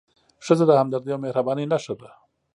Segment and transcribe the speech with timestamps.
[0.45, 2.11] ښځه د همدردۍ او مهربانۍ نښه ده.